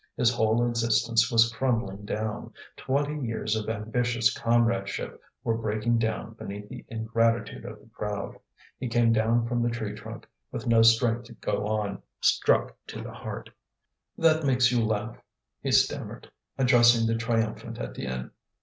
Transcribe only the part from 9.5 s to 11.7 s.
the tree trunk, with no strength to go